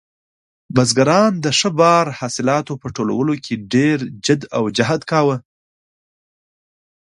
بزګران 0.75 1.31
د 1.43 1.45
ښه 1.59 1.69
بار 1.79 2.05
حاصلاتو 2.19 2.73
په 2.81 2.87
ټولولو 2.95 3.33
کې 3.45 3.53
ډېر 3.73 3.97
جد 4.25 4.41
او 4.57 4.63
جهد 4.77 5.01
کاوه. 5.11 5.37